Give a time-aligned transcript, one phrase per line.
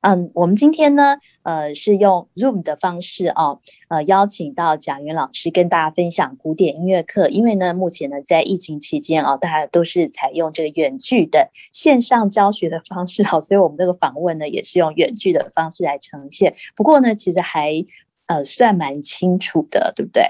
[0.00, 7.28] 嗯，我们今天呢，呃，是用 Zoom 的方式哦，呃，邀请到贾云老师跟大家分享古典音乐课。
[7.28, 16.54] 因为呢，目前呢，在疫情期间啊、哦，大家都是采用这个远距的线上教学的方式，好，所以我们这个访问呢，也是用远距的方式来呈现。
[16.76, 17.84] 不过呢，其实还
[18.26, 20.22] 呃算蛮清楚的，对不对？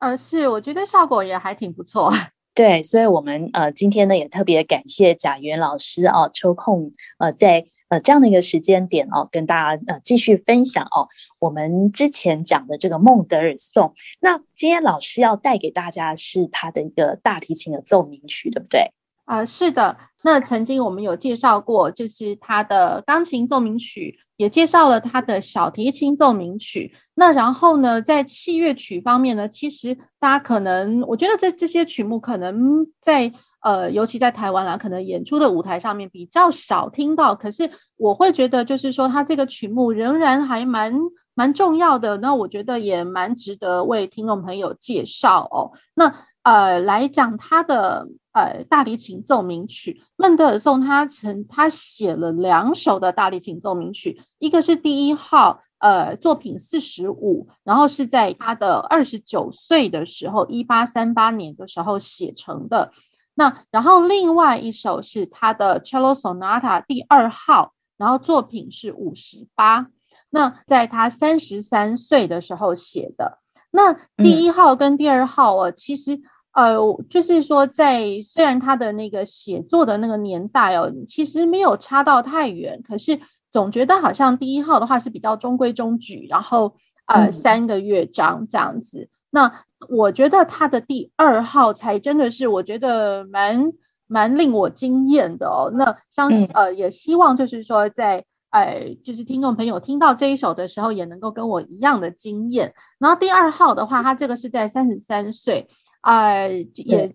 [0.00, 2.12] 呃，是，我觉得效果也还挺不错。
[2.54, 7.64] 对，所以我们呃今天呢，也特别感谢贾元老师哦，抽空呃在。
[7.90, 11.06] 呃，这样的一个时间点哦，跟大家呃继续分享哦，
[11.38, 13.92] 我们之前讲的这个孟德尔颂。
[14.20, 18.90] 那今天老师要带给大家是他的一个大提琴的奏鸣曲，对不对？
[19.26, 19.96] 啊、是的。
[20.22, 26.94] 那曾经我们有介绍过，就是他的钢琴奏鸣曲，也介绍了他的小提琴奏鸣曲。
[27.14, 33.30] 那然后呢，在器乐曲方面呢，其实大家可能，我觉得这这些曲目可能在。
[33.64, 37.34] 呃，尤其在台湾啊，可能演出的舞台上面比较少听到。
[37.34, 40.92] 可是我会觉得，就是说，它这个曲目仍然还蛮
[41.34, 42.18] 蛮重要的。
[42.18, 45.72] 那我觉得也蛮值得为听众朋友介绍哦。
[45.94, 62.92] 那呃，来讲他的呃大提琴奏鸣曲，孟德尔颂他曾他写了两首的大提琴奏鸣曲，一个是第一号呃作品四十五，然后是在他的二十九岁的时候，一八三八年的时候写成的。
[63.34, 69.88] 那然后另外一首是他的 Cello Sonata 第二号，然后作品是五十八。
[70.30, 73.38] 那在他三十三岁的时候写的。
[73.70, 76.20] 那第一号跟第二号哦，其实
[76.52, 76.76] 呃，
[77.10, 83.18] 就是说在虽然他的那个写作的那个年代哦，其实没有差到太远，可是
[83.50, 86.76] 总觉得好像第一号的话是比较中规中矩，然后
[87.06, 89.08] 呃三个乐章这样子。
[89.30, 93.72] 那我觉得他的第二号才真的是，我觉得蛮
[94.06, 95.70] 蛮令我惊艳的哦。
[95.74, 102.72] 那相信呃，也希望就是说在，在呃，就是听众朋友听到这一首的时候，也能够跟我一样的惊艳。
[102.98, 105.68] 然后第二号的话，他这个是在三十三岁，
[106.02, 107.14] 呃，也。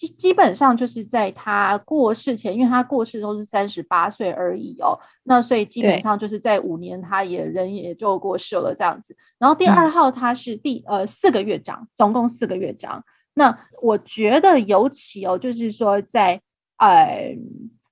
[0.00, 9.14] 基基本上就是在他过世前，因为他过世都是三十八岁而已哦，那所以基本上就是在五年，他也人也就过世了这样子。
[9.38, 13.04] 然后第二号他是第呃四个乐章，总共四个乐章。
[13.34, 16.40] 那我觉得尤其哦，就是说在
[16.78, 17.36] 呃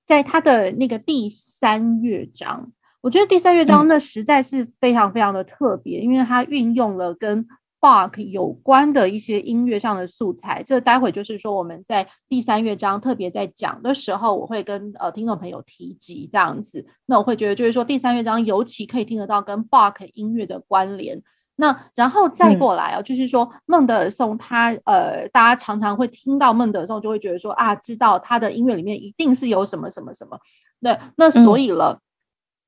[0.07, 2.71] 在他的那个第三乐章，
[3.01, 7.47] 我觉得第三乐章那实在是非常非常的特别，因为他运用了跟
[7.81, 16.85] Bach 有关的一些音乐上的素材，这待会就是说我们在第三乐章特别在讲的时候，我会跟呃听众朋友提及这样子。
[17.05, 21.23] 那我会觉得就是说第三乐章尤其可以听得到跟 Bach 音乐的关联。
[21.55, 30.37] 那然后再过来啊，嗯、就是说孟德尔颂他呃，大家常常会听到孟德尔颂就会觉得说啊，知道他的音乐里面一定是有什么什么什么。
[30.79, 32.01] 那，那所以了，嗯、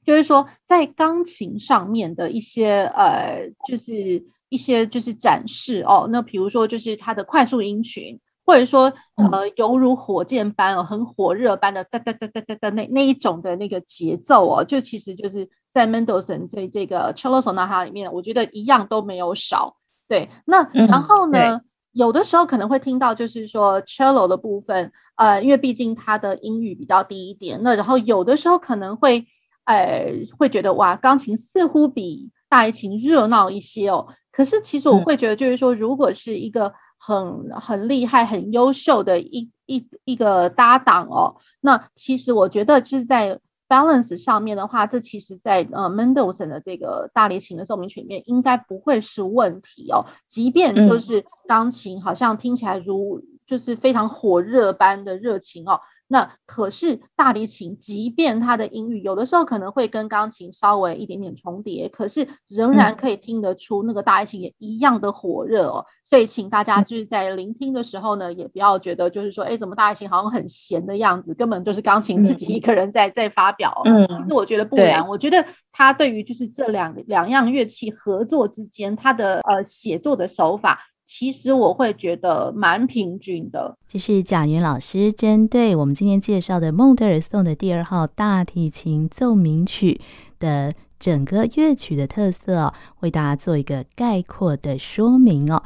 [0.06, 4.24] 就是说在钢琴上面的一些呃，就是。
[4.52, 8.92] 一些就是展示哦，那比如说就是它的快速音群，或者说
[9.32, 19.78] 呃犹如火箭般哦，很火热般的哒哒哒哒哒哒那那一种的那个节奏哦，就其实就是在 Mendelssohn 这这个 Cello Sonata 里面，我觉得一样都没有少。
[20.10, 29.26] 对，那然后呢，嗯、有的时候可能会听到就是说 Cello 的部分，呃，因为毕竟它的音域比较低一点，那然后有的时候可能会
[29.64, 34.08] 呃会觉得哇，钢琴似乎比大提琴热闹一些哦。
[34.32, 43.38] 可是，其实我会觉得，就是说，如果是一个很很厉害、很优秀的一一一个搭档哦，那其实我觉得就是在
[43.68, 50.06] balance 上面的话，这其实在呃 Mendelssohn 的这个大提琴的奏鸣曲里面应该不会是问题哦。
[50.30, 55.80] 即便就是钢琴好像听起来如就是非常火热般的热情哦。
[56.12, 65.86] 那可是大提琴，即便它的音域有的时候可能会跟钢琴稍微一点点重叠，可是仍然可以听得出那个大提琴也一样的火热哦。
[66.04, 73.74] 所以请大家就是在聆听的时候呢，也不要觉得就是说，哎，怎么大提琴好像很闲的样子，根本就是钢琴自己一个人在在发表。
[73.86, 80.78] 嗯，其实我觉得不然，我觉得他对于就是这两两样乐器合作之间，他的呃写作的手法。
[81.14, 83.76] 其实我会觉得蛮平均的。
[83.86, 90.00] 这是贾云老师针对我们今天介绍的孟德尔颂的第二号大提琴奏鸣曲
[90.40, 95.62] 的整个乐曲的特色哦，为大家做一个概括的说明哦。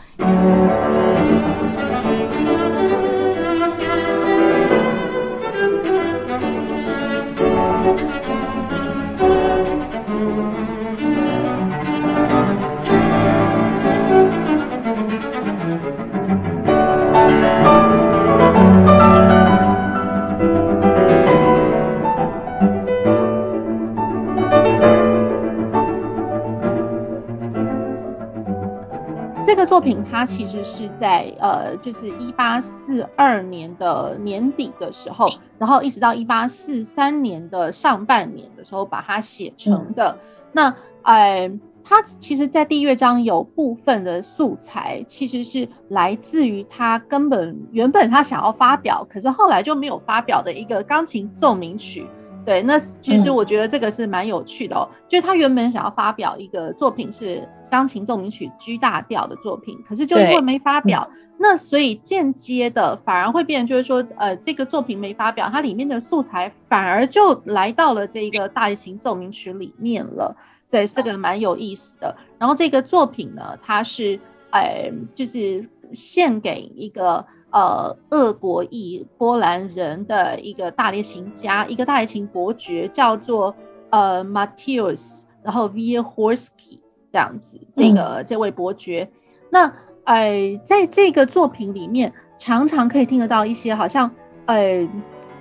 [29.75, 35.27] 作品它其实是在呃，就是一八四二年的年底的时候，
[35.60, 40.12] 然后一直到一八四三年的上半年的时候把它写成的。
[40.12, 40.19] 嗯、
[40.54, 41.51] 那呃，
[41.83, 52.07] 它其实，在第一乐章有部分的素材其实是来自于他根本原本他想要发表，可是后来就没有发表的一个钢琴奏鸣曲。
[52.45, 54.88] 对，那其实我觉得这个是蛮有趣的哦。
[54.92, 70.36] 嗯、就是他原本想要发表一个作品是钢琴奏鸣曲 G 大调的作品，可是就因为没发表，嗯、那所以间接的反而会变成就是说，呃，这个作品没发表，它里面的素材反而就来到了这个大提琴奏鸣曲里面了。
[70.69, 72.15] 对，这个蛮有意思的。
[72.38, 74.19] 然后这个作品呢，它是
[74.51, 77.25] 呃，就是献给一个。
[77.56, 83.56] 呃，俄国裔波兰人的一个大提琴家，一个大提琴伯爵，叫做
[83.92, 86.81] 呃 Mateusz，然后 Viehorsky
[87.13, 89.10] 这样子，这个、嗯、这位伯爵，
[89.50, 89.72] 那
[90.04, 94.12] 呃，在这个作品里面，常常可以听得到一些好像
[94.48, 94.86] 呃，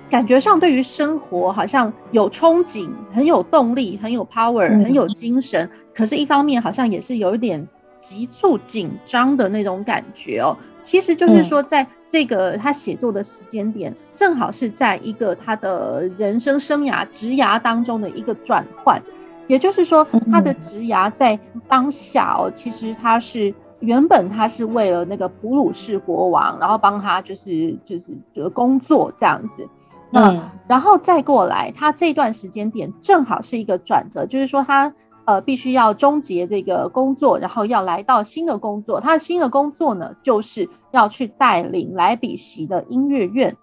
[0.09, 7.67] 感觉上对于生活好像有憧憬，很有动力，很有 power，很有精神，嗯、可是，一方面好像也是有一点
[8.05, 10.55] 急促紧张的那种感觉哦。
[10.83, 19.01] 其实就是说，在这个他写作的时间点，正好是在一个他的人生生涯职涯当中的一个转换。
[19.47, 29.67] 也就是说，他的职涯在当下哦，其实他是原本他是为了那个普鲁士国王，然后帮他就是就是就是工作这样子。
[30.11, 34.93] 那然后再过来，他这段时间点正好是一个转折，就是说他。
[35.25, 38.99] 呃，必须要终结这个工作，然后要来到新的工作。
[39.01, 43.55] 他的新的工作呢，就是要去带领莱比锡的音乐院。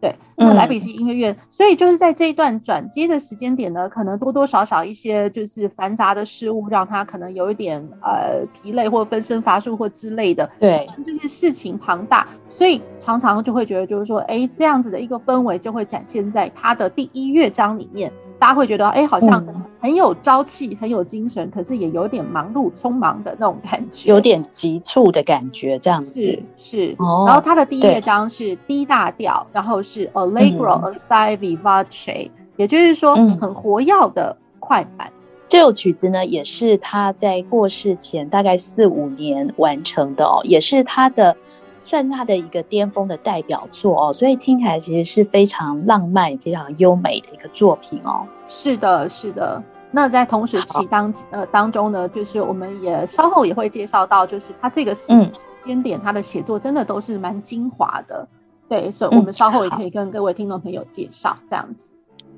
[0.00, 10.50] 对，那莱比锡音乐院，嗯、所以就是在这一段转接的时间点呢，可能多多少少一些就是繁杂的事物，让他可能有一点呃疲累或分身乏术或之类的。
[10.58, 18.10] 对，就是事情庞大，所以常常就会觉得就是说，哎，这样子的一个氛围就会展现在他的第一乐章里面。
[18.40, 19.44] 大家会觉得，哎，好像
[19.78, 26.42] 很有朝气，嗯、很有精神，可是也有点忙碌、匆忙的那种感觉，有点急促的感觉，这样子是。
[26.58, 35.06] 是哦，然后它的第一乐章是 D 大调，然后是 Allegro assai vivace，也就是说很活跃的快板。
[35.08, 35.12] 嗯、
[35.46, 41.36] 这首曲子呢，也是他在过世前大概四五年完成的哦，也是他的。
[41.80, 48.26] 算是他的一个巅峰的代表作哦，所以听起来其实是非常浪漫、非常优美的一个作品哦。
[48.46, 49.62] 是的，是的。
[49.92, 55.08] 那在同时期当呃当中呢，就是我们也稍后也会介绍到，就是他这个时
[55.64, 58.24] 间点他的写作真的都是蛮精华的。
[58.24, 58.28] 嗯、
[58.68, 61.90] 对，所以我们稍后也可以跟各位听众朋友介绍这样子。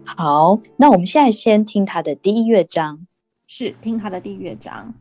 [0.05, 3.07] 好，那我们现在先听他的第一乐章，
[3.47, 4.95] 是听他的第一乐章。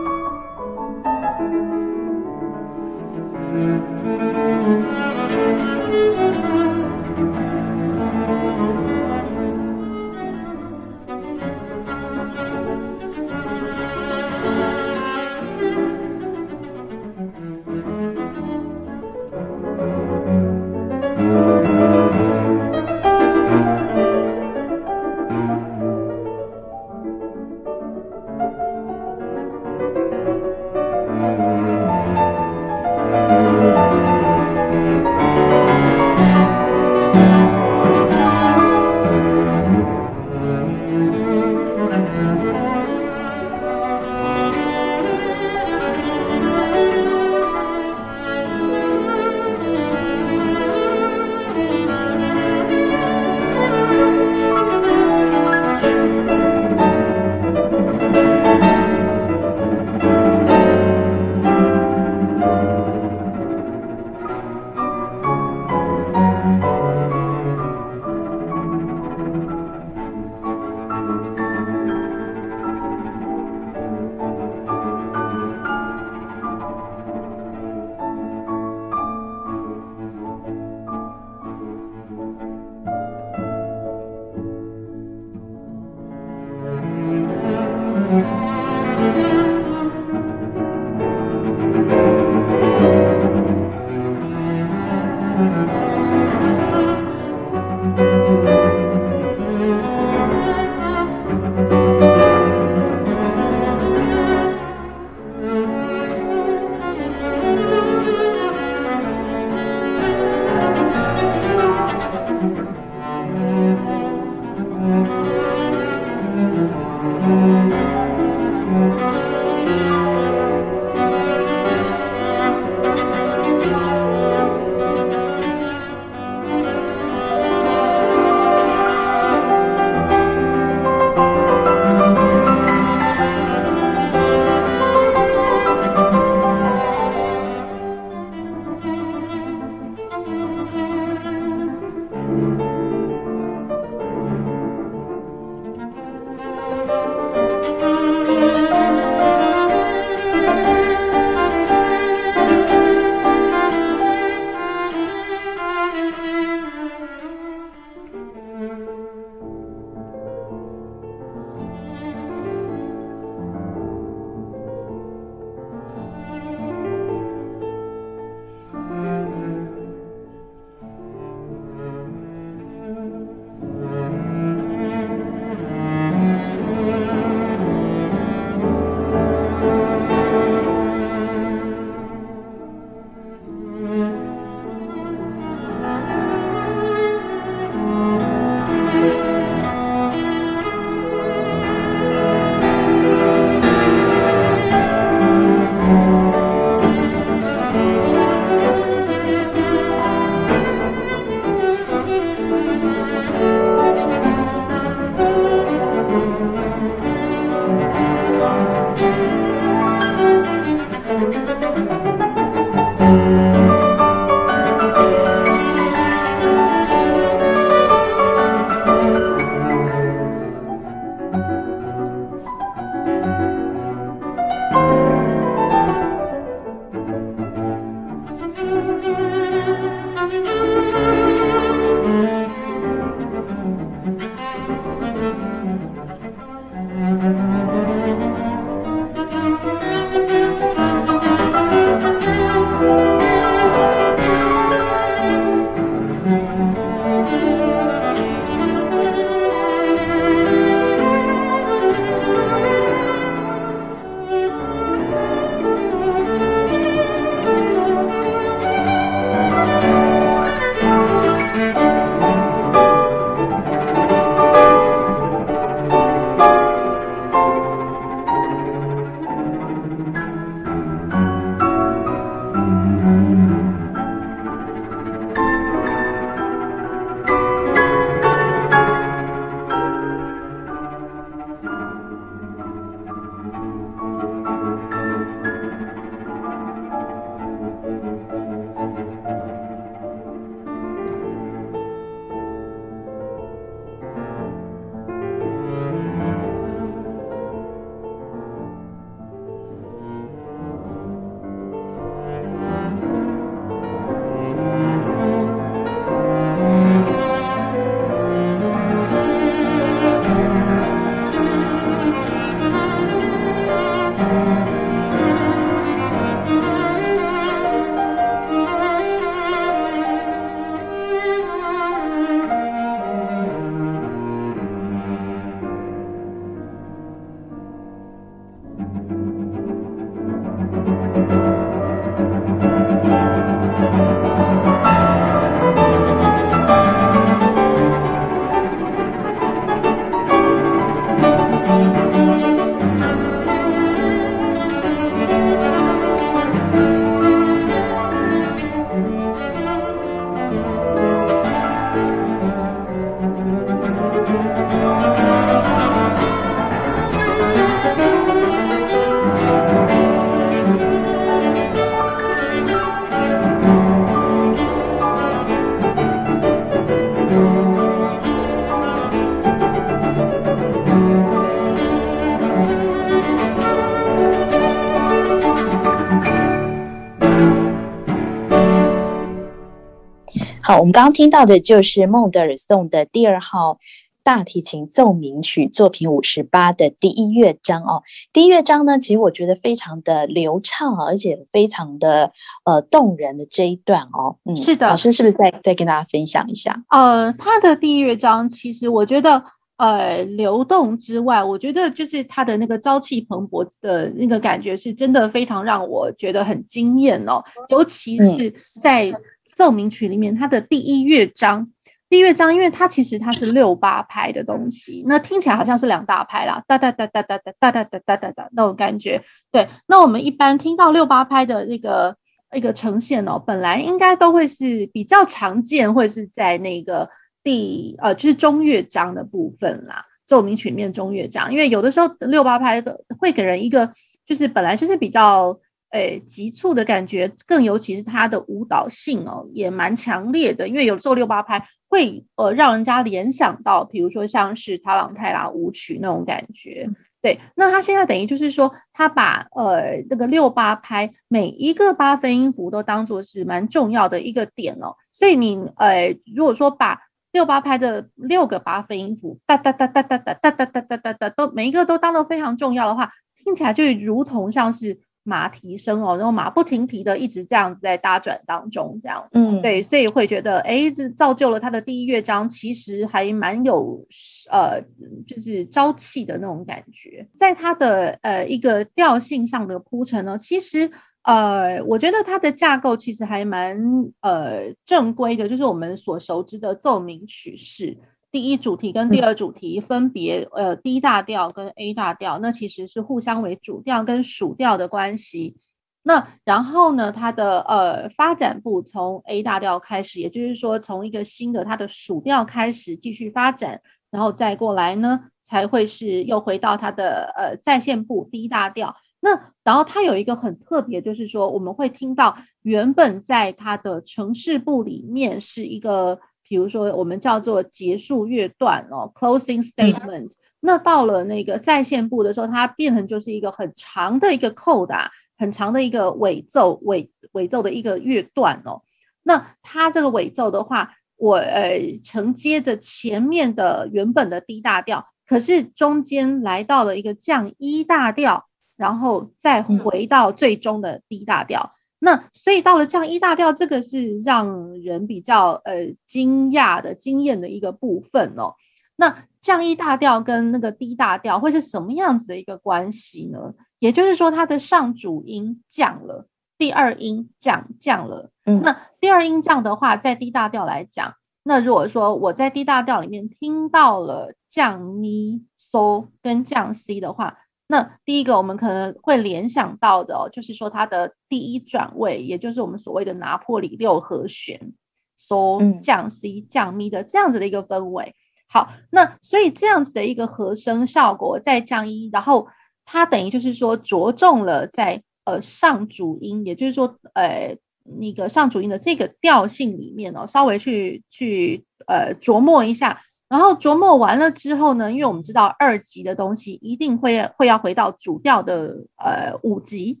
[380.78, 383.78] 我们刚刚听到的就是孟德尔颂的第二号
[384.22, 388.02] 大提琴奏鸣曲作品五十八的第一乐章哦。
[388.32, 392.30] 第一乐章呢，其实我觉得非常的流畅，而且非常的
[392.64, 394.36] 呃动人的这一段哦。
[394.44, 396.80] 嗯，是的，老师是不是再再跟大家分享一下？
[396.90, 399.42] 呃，他的第一乐章其实我觉得
[399.78, 409.10] 呃流动之外，我觉得就是他的那个朝气蓬勃的那个感觉，是真的非常让我觉得很惊艳哦，尤其是在
[409.58, 411.72] 奏鸣曲里面，它的第一乐章。
[412.08, 419.20] 第一乐章，因为它其实它是六八拍的东西，那听起来好像是两大拍啦，哒哒哒哒哒哒哒哒哒哒哒哒那种感觉。
[419.50, 422.16] 对，那我们一般听到六八拍的那个
[422.54, 427.10] 一个呈现哦，本来应该都会是比较常见，会是在那个
[427.42, 433.90] 第呃就是中乐章的部分啦，奏鸣曲里面中乐章，因为有的时候六八拍的会给人一个
[434.24, 435.58] 就是本来就是比较。
[435.90, 440.68] 诶，急促的感觉，更尤其是它的舞蹈性哦，也蛮强烈的。
[440.68, 446.90] 因为有时候六八拍会呃让人家联想到，比如说像是塔朗泰拉舞曲那种感觉。
[447.22, 454.94] 对，那他现在等于就是说，他把呃那个六八拍每一个八分音符都当做是蛮重要的一个点哦。
[455.14, 457.00] 所以你呃如果说把
[457.32, 463.10] 六八拍的六个八分音符哒哒哒哒哒哒哒哒哒哒哒哒都每一个都当做非常重要的话，
[463.42, 465.00] 听起来就如同像是。
[465.22, 474.06] 马蹄声哦，然后马不停蹄的一直这样子在搭转当中，这样，嗯，对，所以会觉得，哎，这造就了他的第一乐章其实还蛮有，
[474.50, 474.80] 呃，
[475.26, 480.90] 就是朝气的那种感觉，在他的呃一个调性上的铺陈呢，其实，
[481.22, 483.78] 呃，我觉得它的架构其实还蛮
[484.22, 487.98] 呃正规的，就是我们所熟知的奏鸣曲式。
[488.30, 495.56] 第一主题跟第二主题分别，呃，D 大调跟 A 大调，那其实是互相为主调跟属调的关系。
[496.02, 508.94] 那然后呢，它的呃发展部从 A 大调开始，也就是说从一个新的它的属调开始继续发展，然后再过来呢，才会是又回到它的呃在线部 D 大调。
[509.20, 516.20] 那然后它有一个很特别，就是说我们会听到原本在它的城市部里面是一个。
[516.48, 520.30] 比如说，我们叫做结束乐段哦，closing statement。
[520.60, 525.06] 那到了那个在线部的时候，它变成就是一个很长的一个 coda，
[525.36, 528.82] 很长的一个尾奏尾尾奏的一个乐段哦。
[529.22, 541.72] 那它这个尾奏的话，我呃承接着前面的原本的 D 大调，可是中间来到了一个降一大调，然后再回到最终的 D 大调。
[542.08, 548.54] 那所以到了降一大调，这个是让人比较呃惊讶的、惊艳的一个部分哦。
[548.96, 553.52] 那降一大调跟那个 D 大调会是什么样子的一个关系呢？
[553.78, 558.30] 也就是说，它的上主音降了，第二音降降了。
[558.46, 567.36] 嗯，那第二音降的话，在 D 大调来讲，那如果说我在 D 大调里面听到了降咪、嗦跟降 C 的话。
[567.70, 574.72] 那第一个我们可能会联想到的哦，就是说它的第一转位，也就是我们所谓的拿破里六和弦
[575.18, 578.14] ，so 降 C 降咪的这样子的一个氛围。
[578.48, 582.48] 好，那所以这样子的一个和声效果在降一然后
[582.86, 587.54] 它等于就是说着重了在呃上主音，也就是说呃
[588.00, 593.02] 那个上主音的这个调性里面哦，稍微去去呃琢磨一下。
[593.28, 600.00] 然后琢磨完了之后呢，因为我们知道二级的东西一定会会要回到主调的呃五级，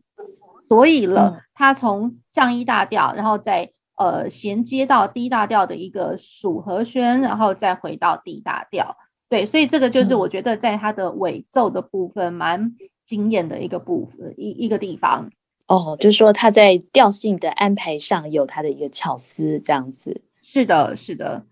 [0.66, 8.96] 所以了，它从降一大调，然后再呃衔接到 D 大调的一个属和弦，然后再回到 D 大调。
[9.28, 12.72] 对，所以这个就是我觉得在它的尾奏的部分蛮
[13.04, 15.30] 惊艳的一个部分一一个地方。
[15.66, 20.22] 哦，就是说它在调性的安排上有它的一个巧思，这样子。
[20.42, 21.44] 是的，是的。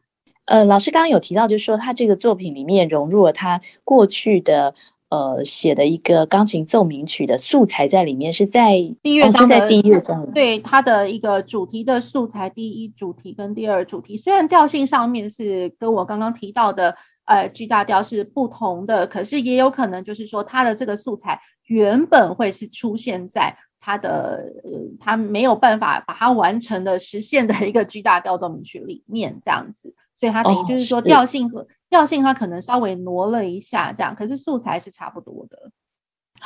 [0.46, 4.74] 呃，老师刚刚有提到，就是说他这个作品里面融入了他过去的
[5.08, 29.92] 呃写的一个钢琴奏鸣曲的素材在里面，是在第一乐章，哦、在第一乐章对他的一个主题的素材，第一主题跟第二主题，虽然调性上面是跟我刚刚提到的呃 G 大调是不同的，可是也有可能就是说他的这个素材原本会是出现在他的呃他没有办法把它完成的实现的一个 G 大调奏鸣曲里面这样子。
[30.16, 35.70] 所以它等于就是说调性和调性，它可能稍微挪了一下，这样，可是素材是差不多的。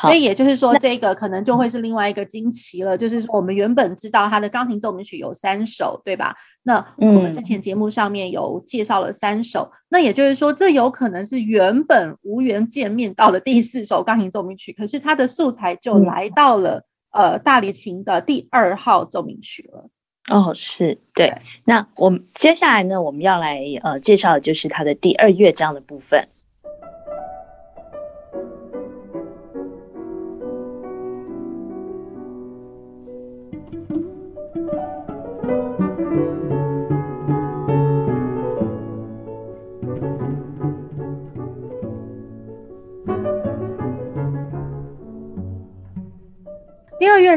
[0.01, 2.97] 所以也就是说，这个可能就会是另外一个惊奇了。
[2.97, 6.33] 就是说，我们原本知道他的钢琴奏鸣曲有三首，对吧？
[6.63, 19.89] 那我们之前节目上面有介绍了三首，那也就是说，这有可能是原本无缘见面到了第四首钢琴奏鸣曲，可是它的素材就来到了呃大提琴的第二号奏鸣曲了。
[20.29, 21.33] 哦，是对。
[21.65, 26.29] 那我们接下来呢，我们要来呃介绍的就是它的第二乐章的部分。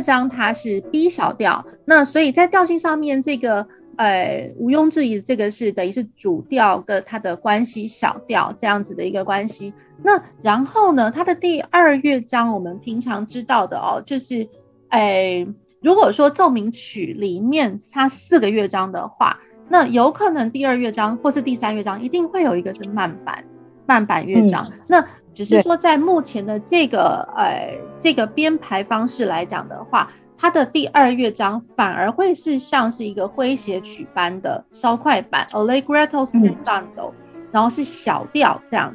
[0.03, 9.73] 章它是 B 小调，那所以在调性上面，这个呃毋庸置疑，这个是等于是主调跟它的关系小调这样子的一个关系。
[10.03, 14.47] 那然后呢，它的第二乐章我们平常知道的哦，就是
[14.89, 15.47] 诶，
[15.81, 19.39] 如果说奏鸣曲里面它四个乐章的话，
[19.69, 23.43] 那有可能第二乐章或是第三乐章一定会有一个是慢板
[23.85, 25.05] 慢板乐章，嗯、那。
[25.33, 37.11] 只是说，在目前的这个呃这个编排方式来讲的话，它的第二乐章反而会是像是一个诙谐曲般的稍快板 Allegretto sforzando，
[37.51, 38.93] 然后是小调这样。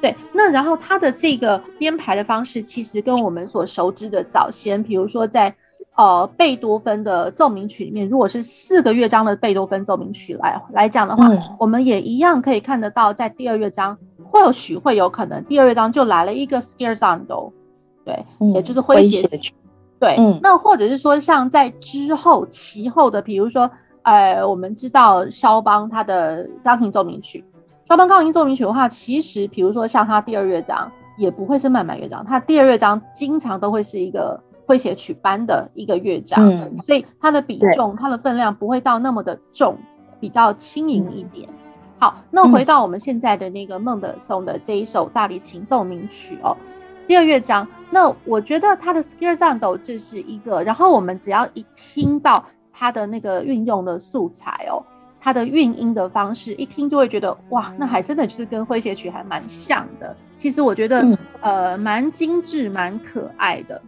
[0.00, 5.54] 对，那然后它的这个编排的方式，其实跟我们所熟知的早先，比如说在
[5.96, 13.96] 呃贝多芬的奏鸣曲里面，如果是四个乐章的贝多芬奏鸣曲来来讲的话，嗯，我们也一样可以看得到，在第二乐章。
[14.30, 17.50] 或许会有可能，第二乐章就来了一个 scherzando，
[18.04, 19.52] 对，嗯、也就是诙谐曲，
[19.98, 23.70] 对、嗯，那或者是说像在之后其后的，比如说，
[24.02, 27.44] 呃，我们知道肖邦他的钢琴奏鸣曲，
[27.88, 39.76] 肖邦钢琴奏鸣曲的话，其实比如说像他第二乐章也不会是慢慢乐章，他第二乐章经常都会是一个诙谐曲般的一个乐章，嗯、所以它的比重、它的分量不会到那么的重，
[40.20, 41.48] 比较轻盈一点。
[41.48, 41.65] 嗯
[41.98, 46.54] 好，那回到我们现在的那个孟德松的这一首大提琴奏鸣曲哦，
[47.06, 47.66] 第二乐章。
[47.90, 54.84] 那我觉得它的 scherzando 这是一个，然后我们只要一听到它的那个运用的素材哦，
[55.20, 60.14] 它的运音的方式，一听就会觉得哇，那还真的就是跟诙谐曲还蛮像的。
[60.36, 63.80] 其实我觉得、嗯、呃蛮精致、蛮可爱的。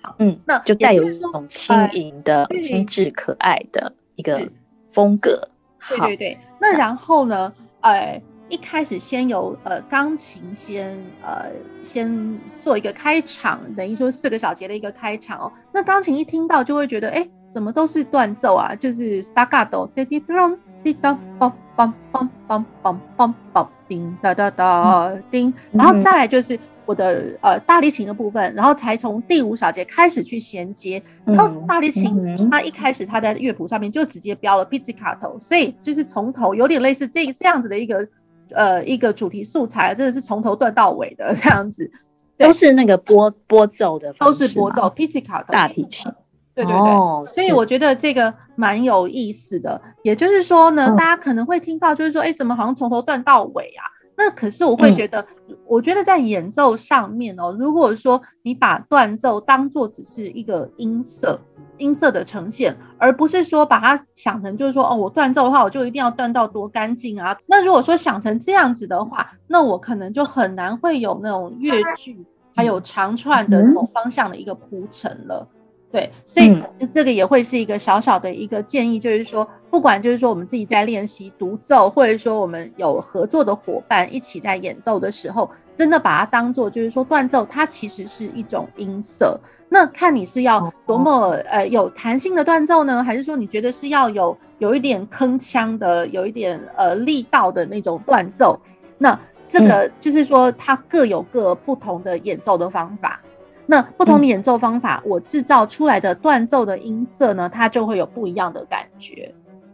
[0.00, 4.48] 好，嗯，那就带有一种轻盈的、呃、精致、可爱的一个
[4.92, 5.48] 风格。
[5.88, 7.52] 对对对，那然后呢？
[7.80, 11.46] 呃，一开始先由呃钢琴先呃
[11.82, 15.52] 先做一个开场，等于说四个小节的一个开场哦。
[15.72, 18.74] 那钢琴一听到就会觉得，哎，怎么都是断奏啊？
[18.76, 26.56] 就是 staccato，滴滴咚滴咚梆梆梆梆梆梆梆叮哒哒哒叮，然后再来就是。
[26.84, 38.08] 我的呃大提琴的部分，然后才从第五小节开始去衔接，然后大提琴它一开始它在乐谱上面就直接标了 pizzicato，所以就是从头有点类似这这样子的一个
[38.50, 41.90] 呃一个主题素材，真的是从头断到尾的这样子，
[42.36, 46.10] 都是那个拨拨奏的，都是拨奏 pizzicato 大提琴，
[46.54, 53.91] 对对对，哦，所以我觉得这个蛮有意思的，也就是说呢，大家可能会听到就是说，哎，怎么好像从头断到尾啊？
[54.16, 61.40] 那可是我会觉得，嗯，我觉得在演奏上面哦，如果说你把断奏当做只是一个音色，
[61.78, 67.36] 音色的呈现，而不是说把它想成就是说哦，我断奏的话，我就一定要断到多干净啊。
[67.48, 75.48] 那如果说想成这样子的话，那我可能就很难会有那种乐句还有长串的那种方向的一个铺陈了。
[75.90, 76.56] 对，所以
[76.92, 89.40] 这个也会是一个小小的一个建议，就是说，不管就是说我们自己在练习独奏，或者说我们有合作的伙伴一起在演奏的时候，真的把它当做就是说断奏，它其实是一种音色。
[89.70, 98.60] 那看你是要多么呃有弹性的断奏呢，还是说你觉得是要有有一点铿锵的，有一点呃力道的那种断奏？
[98.98, 103.18] 那这个就是说它各有各不同的演奏的方法。
[103.64, 109.32] 那不同的演奏方法，嗯、我制造出来的断奏的音色呢，它就会有不一样的感觉。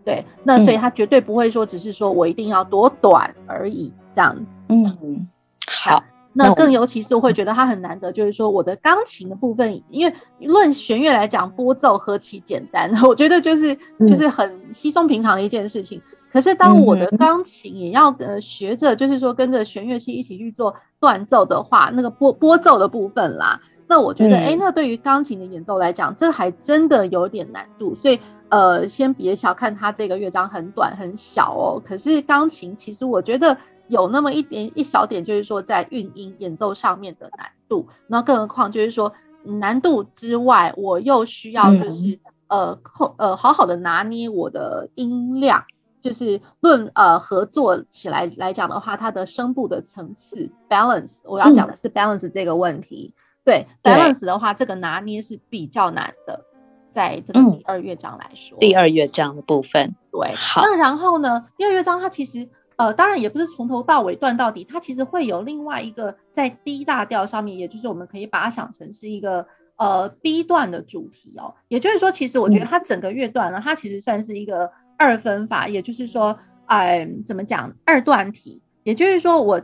[0.09, 4.35] 对，那所以他绝对不会说只是说我一定要多短而已这样。
[4.71, 5.29] 嗯，
[5.71, 6.03] 好。
[6.33, 16.01] 那更尤其是我会觉得它很难得，就是说我的钢琴的部分，因为论弦乐来讲，拨奏何其简单， 我觉得就是就是很稀松平常的一件事情。
[16.33, 23.61] 可是当我的钢琴也要呃学着，就是说跟着弦乐器一起去做断奏的话，那个拨拨奏的部分啦。
[23.89, 27.95] 那我觉得，哎、嗯，那对于钢琴的演奏来讲，这还真的有点难度。
[27.95, 28.21] 所以，
[28.51, 31.83] 呃，先别小看它这个乐章很短很小哦。
[31.83, 33.57] 可是钢琴其实我觉得
[33.89, 37.89] 有那么一点一小点，就是说在运音演奏上面的难度。
[38.07, 39.11] 那更何况就是说
[39.43, 45.65] 难度之外，我又需要就是、嗯、呃控呃好好的拿捏我的音量，
[46.03, 53.15] 就是论呃合作起来来讲的话，它的声部的层次 balance，我要讲的是 balance 这个问题。
[53.17, 56.45] 嗯对 balance 的话，这个拿捏是比较难的，
[56.91, 60.61] 在这个第二乐章来说，嗯、第二乐章的部分，对，好。
[60.63, 71.55] 那然后呢，第二乐章它其实呃，当然也不是从头到尾断到底，它其实会有另外一个在 D 大调上面，也就是我们可以把它想成是一个呃 B 段的主题哦。
[71.69, 78.61] 也就是说，其实我觉得它整个乐段呢，嗯、它其实算是一个二分法，也就是说，哎、呃，怎么讲二段体？
[78.85, 79.61] 也就是说，我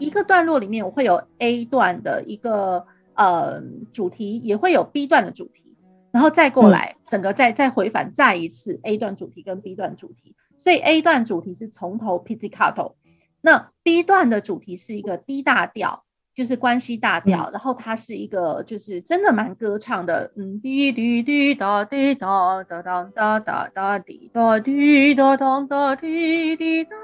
[0.00, 2.84] 一个段落里面我会有 A 段的一个
[3.18, 3.60] 呃
[3.92, 5.66] 主题，也会有 B 段的主题。
[6.10, 12.94] 然后再过来，整个再再回返再一次 A 段主题跟 B 段主题，所以 A 段主题是从头 pizzicato，
[13.42, 16.04] 那 B 段的主题是一个 D 大调，
[16.34, 26.96] 就是关系大调，然后它是一个就是真的蛮歌唱的，嗯滴滴滴哒滴哒哒哒哒哒哒滴哒滴哒哒哒滴滴哒，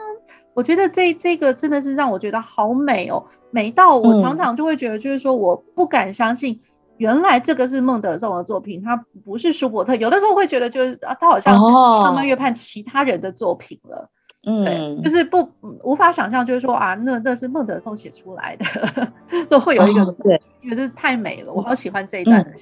[0.55, 6.61] 我觉得这这个真的是让我觉得好美哦，美到我常常就会觉得就是说我不敢相信。
[6.97, 9.97] 原来这个是孟德松的作品，他不是舒伯特。
[9.97, 14.09] 有的时候会觉得，就是啊，他好像是浪漫乐派其他人的作品了。
[14.47, 15.51] 嗯、哦，就是不
[15.83, 18.65] 无法想象，就是说啊，那那是孟德尔颂写出来的，
[19.51, 22.55] 都会有一个、哦、对，因为这太美了，我好喜欢这一段、嗯。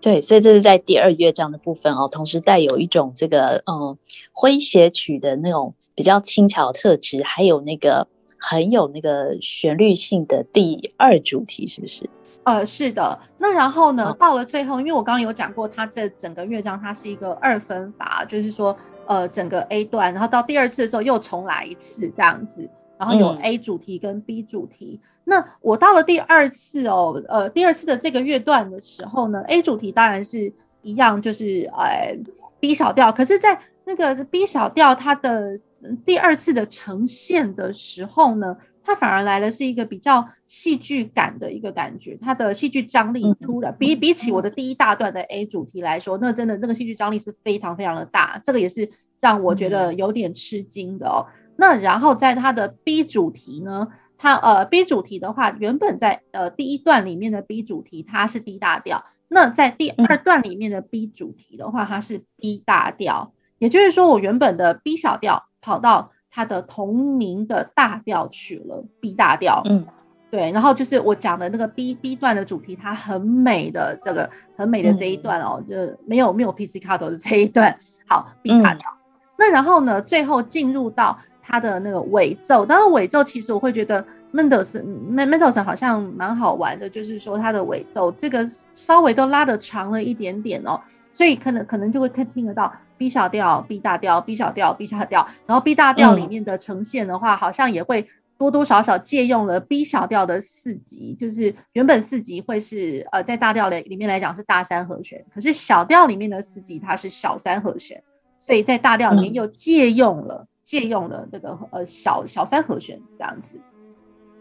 [0.00, 3.98] 对，所以这是在第二乐章的部分哦，同时带有一种这个嗯
[4.34, 8.06] 诙谐曲的那种比较轻巧的特质，还有那个
[8.38, 12.08] 很有那个旋律性的第二主题，是不是？
[12.44, 18.76] 呃，是的，那然后呢，到了最后，因为我刚刚有讲过，它这整个乐章它是一个二分法，就是说，
[19.06, 25.00] 呃，整个 A 段，然后到第二次的时候又重来一次这样子，然后有 A 主题跟 B 主题。
[25.02, 30.52] 嗯、那我到了第二次哦，呃，第二次的这个乐段的时候呢，A 主题当然是
[30.82, 32.18] 一样，就是呃
[32.58, 35.60] B 小调，可是，在那个 B 小调它的
[36.04, 38.56] 第二次的呈现的时候呢。
[38.84, 48.90] 它反而来的是一个比较戏剧感的一个感觉，它的戏剧张力突然比比起我的第一大段的 A 主题来说，那真的那个戏剧张力是非常非常的大，这个也是
[49.20, 51.26] 让我觉得有点吃惊的哦。
[51.54, 53.86] 那然后在它的 B 主题呢，
[54.18, 66.10] 它呃 B 主题的话，原本在呃第一段里面的 B 主题它是 D 大调，那在第二段里面的 B 主题的话，它是 B 大调，也就是说我原本的 B 小调跑到。
[66.34, 69.84] 他的同名的大调去了 B 大调，嗯，
[70.30, 78.90] 对，然后就是我讲的那个 B B 段的主题，它很美的这个很美的这一段哦，嗯、就是没有没有 pizzicato 的这一段，好 B 大调。
[78.92, 78.98] 嗯、
[79.36, 90.80] 那然后呢，最后进入到他的那个尾奏，当然尾奏其实我会觉得 Mendelssohn Mendelssohn 好像蛮好玩的，就是说他的尾奏这个稍微都拉得长了一点点哦，
[91.12, 92.72] 所以可能可能就会听听得到。
[93.02, 98.06] B 小调、B 大调、B 小调、B 小调，然后 B 大调里面的呈现的话，嗯、好像也会
[98.38, 108.00] 多多少少借用了 B 小调的四级，就是原本四级会是呃在大调里里面来讲是大三和弦，可是小调里面的四级它是小三和弦，
[108.38, 113.60] 所以在大调里面又借用了、嗯、借用了这个呃小小三和弦这样子。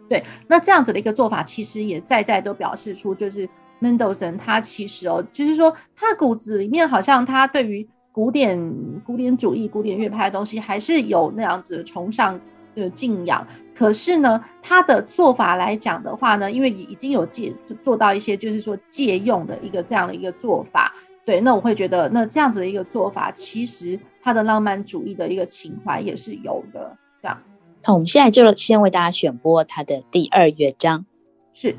[0.08, 3.50] 对，那这样子的一个做法，其实也在在都表示出，就是
[3.82, 8.58] Mendelssohn 他其实哦，就是说他骨子里面好像他对于古典
[9.06, 12.39] 古典主义、古典乐派的东西还是有那样子崇尚
[12.76, 13.45] 的敬仰，
[13.76, 20.93] 可是呢，他的做法来讲的话呢，因为已经有借做到一些，就是说借用的一个这样的一个做法，
[21.26, 27.38] 对，那我会觉得那这样子的一个做法，其实他的浪漫主义的一个情怀也是有的，这样。
[27.86, 31.06] 那我们现在就先为大家选播他的第二乐章，
[31.54, 31.76] 是。